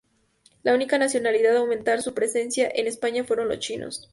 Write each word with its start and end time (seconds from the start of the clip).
La 0.63 0.73
única 0.73 0.97
nacionalidad 0.97 1.55
a 1.55 1.59
aumentar 1.59 2.01
su 2.01 2.15
presencia 2.15 2.71
en 2.73 2.87
España 2.87 3.23
fueron 3.23 3.49
los 3.49 3.59
chinos. 3.59 4.09